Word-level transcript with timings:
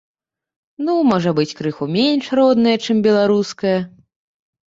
Ну, 0.85 0.93
можа 1.09 1.33
быць, 1.39 1.57
крыху 1.59 1.85
менш 1.97 2.31
родная, 2.39 2.75
чым 2.85 3.05
беларуская. 3.09 3.77